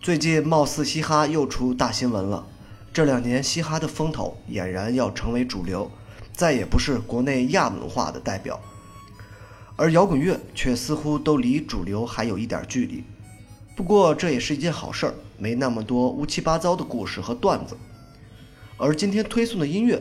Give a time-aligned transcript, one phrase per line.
[0.00, 2.46] 最近貌似嘻哈又出大新闻了，
[2.92, 5.90] 这两年嘻哈的风头俨然要成为主流，
[6.32, 8.60] 再也不是国内亚文化的代表，
[9.74, 13.02] 而摇滚乐却似乎都离主流还有一点距离。
[13.74, 17.76] 不过这也是一件好事儿，没那么多乌七八糟的故事和段子。
[18.76, 20.00] 而今天推送的音乐，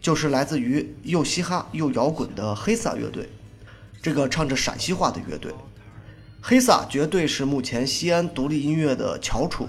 [0.00, 3.28] 就是来自于又嘻哈又摇滚的黑撒乐队，
[4.04, 5.50] 这个唱着陕西话的乐队。
[6.42, 9.66] 黑撒绝对是目前西安独立音乐的翘楚，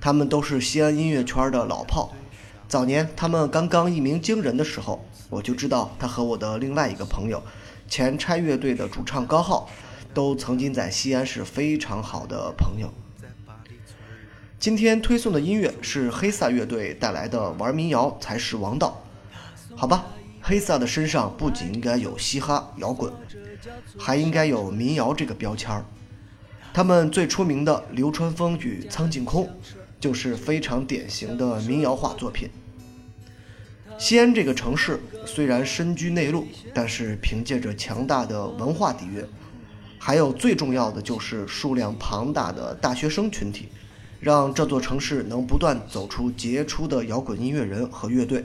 [0.00, 2.14] 他们都是西安音乐圈的老炮。
[2.66, 7.42] 早年他们刚刚一鸣惊人的时候，我就知道他和我的另外一个朋友，
[7.86, 9.68] 前拆乐队的主唱高浩，
[10.14, 12.90] 都曾经在西安是非常好的朋友。
[14.58, 19.04] 今天推送的音乐是黑撒乐队带来的玩民谣才是王道，
[19.76, 20.06] 好吧？
[20.46, 23.10] 黑撒的身上不仅应该有嘻哈摇滚，
[23.96, 25.82] 还应该有民谣这个标签儿。
[26.70, 29.46] 他们最出名的《流川枫与苍井空》，
[29.98, 32.50] 就是非常典型的民谣化作品。
[33.96, 39.24] 西安这个城市虽然身居内陆，但是凭借着强大的文化底蕴，
[39.98, 43.70] 还有最重要的就是数量庞大的大学生群体，
[44.20, 48.44] 让这座城市能不断走出杰出的摇滚音乐人和乐队。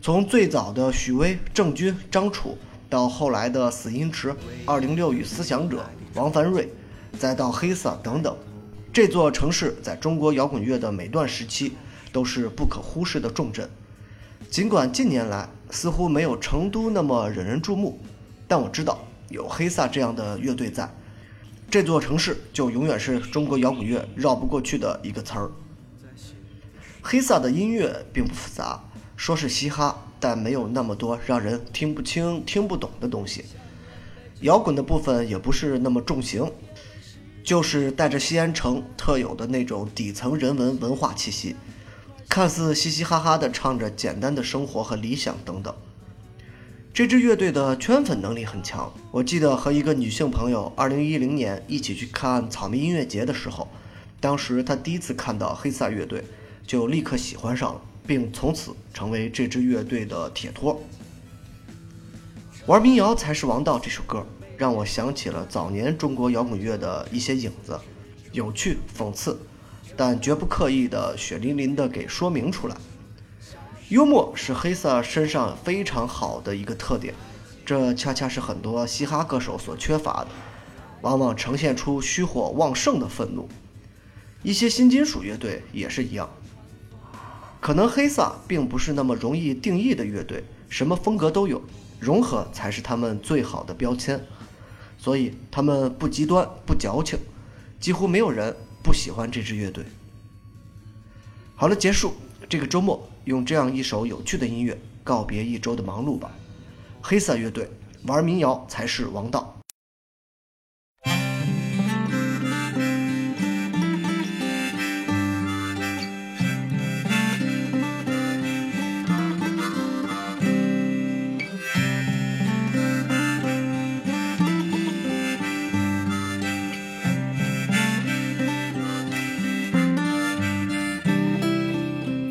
[0.00, 2.56] 从最早的许巍、郑钧、张楚，
[2.88, 6.68] 到后来的死因池、二零六与思想者、王凡瑞。
[7.18, 8.36] 再到黑色等等，
[8.92, 11.72] 这座城市在中国摇滚乐的每段时期
[12.12, 13.70] 都是不可忽视的重镇。
[14.50, 17.98] 尽管近年来似乎没有成都那么惹人注目，
[18.46, 18.98] 但我知道
[19.30, 20.94] 有黑撒这样的乐队在，
[21.70, 25.50] 这座城市就永远是中国摇滚乐绕不过去的一个词儿。
[27.00, 28.78] 黑撒的音乐并不复杂，
[29.16, 33.44] 说是嘻哈，但没有那么多让人听不清、听不懂的东西。
[34.42, 36.50] 摇滚的部分也不是那么重型。
[37.42, 41.54] 就是带着西安城特有的那种底层人文文化气息，
[42.28, 45.72] 看似嘻嘻哈哈的唱着简单的生活和理想等等。
[46.92, 48.92] 这支乐队的圈粉能力很强。
[49.12, 53.68] 我记得和一个女性朋友2010年一起去看草莓音乐节的时候，
[54.18, 56.24] 当时她第一次看到黑撒乐队，
[56.66, 60.80] 就立刻喜欢上了，并从此成为这支乐队的铁托。
[62.66, 64.24] 玩民谣才是王道这首歌。
[64.58, 67.78] 让我想起了早年中国摇滚乐的一些影子，
[68.32, 69.38] 有趣讽刺，
[69.94, 72.74] 但绝不刻意的血淋淋的给说明出来。
[73.90, 77.12] 幽默是黑色身上非常好的一个特点，
[77.66, 80.28] 这恰恰是很多嘻哈歌手所缺乏的，
[81.02, 83.46] 往往呈现出虚火旺盛的愤怒。
[84.42, 86.30] 一些新金属乐队也是一样，
[87.66, 91.60] 可能黑撒并不是那么容易定义的乐队，什么风格都有，
[91.98, 94.24] 融合才是他们最好的标签。
[94.96, 97.18] 所以他们不极端不矫情，
[97.80, 98.54] 几乎没有人
[98.84, 99.84] 不喜欢这支乐队。
[101.56, 102.14] 好了，结束
[102.48, 106.30] 这个周末，用这样一首有趣的音乐告别一周的忙碌吧。
[107.02, 107.68] 黑撒乐队
[108.04, 109.55] 玩民谣才是王道。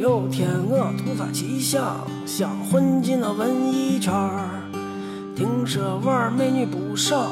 [0.05, 4.61] 有天我突发奇想想混进了文艺圈儿，
[5.35, 7.31] 听说玩美女不少，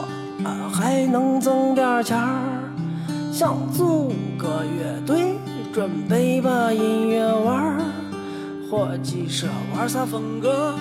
[0.74, 2.74] 还能挣点钱儿。
[3.32, 5.36] 想组个乐队，
[5.72, 7.80] 准备把音乐玩儿。
[8.72, 9.48] 伙计说
[9.78, 10.74] 玩啥风格，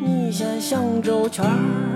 [0.00, 1.95] 你先想周全儿。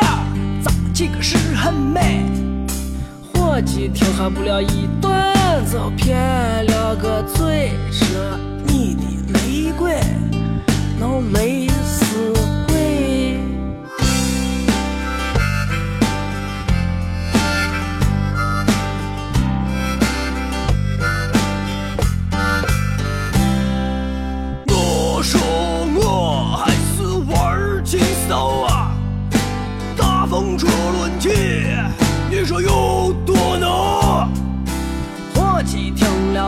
[0.00, 0.06] 的
[0.62, 2.24] 脏辫儿，扎几个是很美。
[3.32, 5.34] 伙计听还不了一段，
[5.70, 6.16] 就骗
[6.66, 8.06] 了个嘴说
[8.66, 9.02] 你的
[9.32, 9.98] 玫瑰。
[10.98, 12.32] 能累死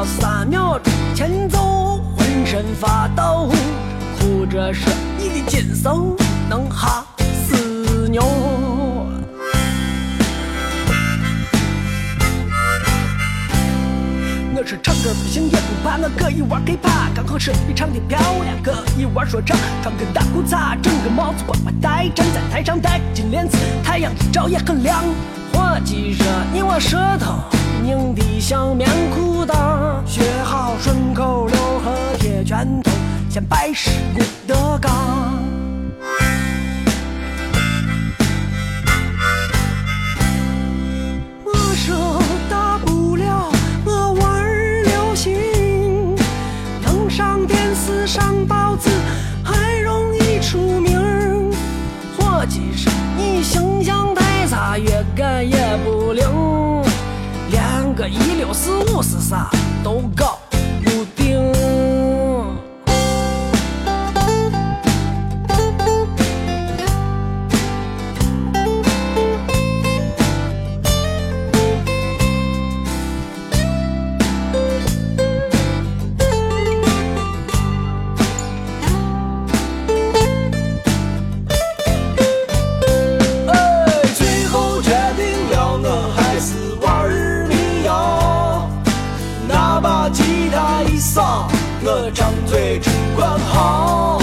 [0.04, 3.50] 三秒钟前走，浑身发抖，
[4.18, 6.16] 哭着说你的金手
[6.48, 7.04] 能哈
[7.46, 8.22] 死牛。
[14.54, 25.02] 我是唱歌不行也不怕，我可以玩 hiphop，刚好声音唱的漂亮，可以玩说唱，穿个大裤衩，整个帽子歪歪戴，站在台上戴金链子，太阳一照也很亮。
[25.52, 27.34] 伙计说你我舌头
[27.82, 29.71] 拧的像棉裤裆，
[30.82, 32.90] 顺口溜和铁拳头，
[33.30, 34.90] 先拜师郭德纲。
[41.44, 42.20] 我说
[42.50, 43.48] 大不了
[43.84, 46.16] 我玩儿流行，
[46.84, 48.90] 能上电视上报纸，
[49.44, 50.98] 还容易出名。
[52.18, 56.26] 伙计说你形象太差，越改也不灵，
[57.52, 59.48] 连个一六四五是啥
[59.84, 60.40] 都搞
[91.02, 91.48] 他一扫，
[91.82, 94.20] 我张嘴只管嚎。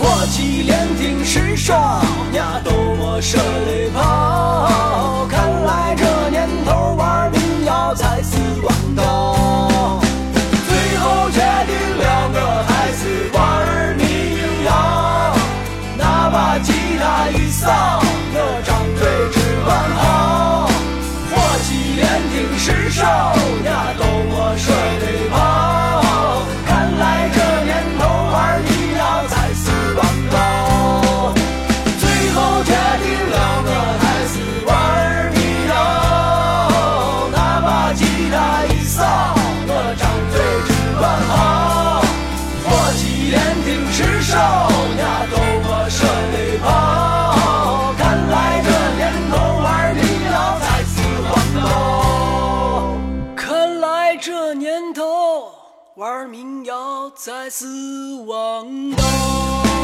[0.00, 5.28] 火气连顶是少，伢都没舍得跑。
[56.48, 57.66] 年头玩民谣才是
[58.26, 59.77] 王道。